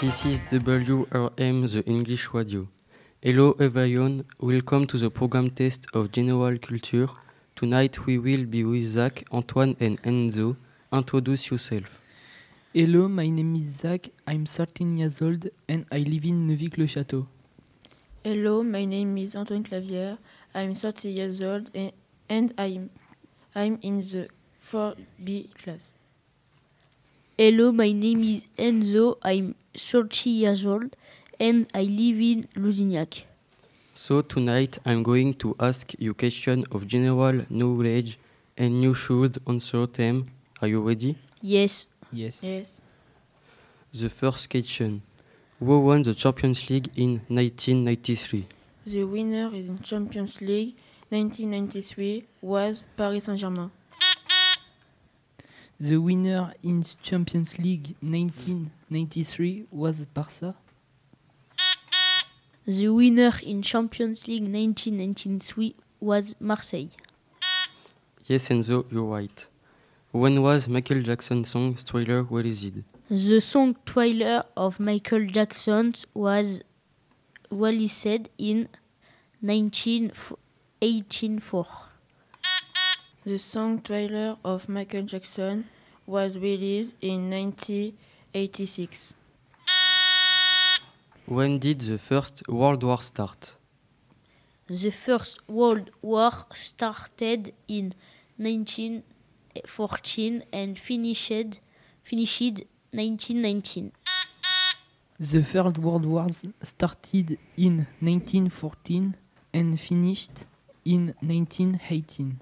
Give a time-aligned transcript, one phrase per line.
[0.00, 2.66] This is WRM, the English radio.
[3.20, 7.08] Hello everyone, welcome to the program test of General Culture.
[7.54, 10.56] Tonight we will be with Zach, Antoine and Enzo.
[10.90, 12.00] Introduce yourself.
[12.72, 14.08] Hello, my name is Zach.
[14.26, 17.26] I'm 13 years old and I live in Neuvy-le-Château.
[18.24, 20.16] Hello, my name is Antoine Clavier.
[20.54, 21.92] I'm 30 years old and,
[22.26, 22.88] and I'm,
[23.54, 24.30] I'm in the
[24.66, 25.90] 4B class.
[27.36, 29.18] Hello, my name is Enzo.
[29.22, 30.96] I'm 30 years old
[31.38, 33.24] and I live in Lusignac.
[33.94, 38.18] So tonight I'm going to ask you questions of general knowledge
[38.56, 40.26] and you should answer them.
[40.62, 41.16] Are you ready?
[41.40, 42.42] Yes, Yes.
[42.42, 42.82] Yes.
[43.92, 45.02] The first question.
[45.58, 48.46] Who won the Champions League in 1993?
[48.86, 50.74] The winner in Champions League
[51.10, 53.70] 1993 was Paris Saint-Germain.
[55.80, 60.54] The winner in Champions League 1993 was Barca.
[62.66, 66.90] the winner in Champions League 1993 was Marseille.
[68.26, 69.48] Yes, Enzo, you're right.
[70.12, 72.84] When was Michael Jackson's song Thriller released?
[73.08, 76.60] The song Thriller of Michael Jackson was
[77.50, 78.68] released in
[79.40, 81.89] 1984.
[83.22, 85.66] The song trailer of Michael Jackson
[86.06, 89.12] was released in 1986.
[91.26, 93.56] When did the First World War start?
[94.68, 97.92] The First World War started in
[98.38, 101.60] 1914 and finished
[102.02, 103.92] finished 1919.
[105.18, 106.28] The Third World War
[106.62, 109.14] started in 1914
[109.52, 110.46] and finished
[110.86, 112.40] in 1918.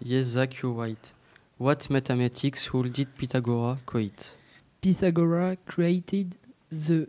[0.00, 1.12] Yes, Zack, you're right.
[1.58, 4.32] What mathematics rule did Pythagoras create?
[4.80, 6.36] Pythagoras created
[6.70, 7.08] the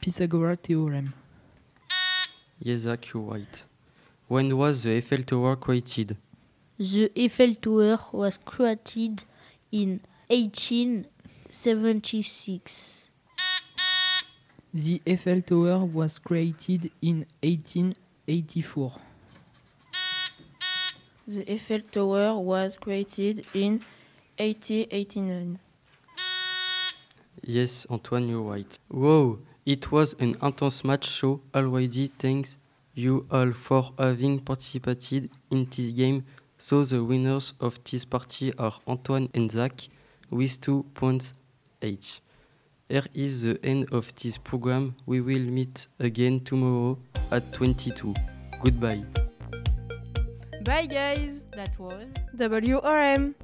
[0.00, 1.12] Pythagoras theorem.
[2.58, 3.64] Yes, Zack, you're right.
[4.28, 6.16] When was the Eiffel Tower created?
[6.78, 9.24] The Eiffel Tower was created
[9.70, 13.10] in 1876.
[14.72, 18.92] The Eiffel Tower was created in 1884.
[21.26, 23.84] The Eiffel Tower was created in
[24.38, 25.58] 1889.
[27.44, 28.78] Yes, Antoine, you're right.
[28.90, 32.08] Wow, it was an intense match show already.
[32.18, 32.56] Thanks
[32.94, 36.24] you all for having participated in this game.
[36.58, 39.88] So the winners of this party are Antoine and Zack
[40.30, 41.34] with two points
[41.80, 42.20] each.
[42.88, 44.94] Here is the end of this program.
[45.06, 46.98] We will meet again tomorrow
[47.30, 48.14] at 22.
[48.62, 49.21] Goodbye.
[50.64, 51.40] Bye guys!
[51.56, 52.06] That was
[52.36, 53.34] WRM!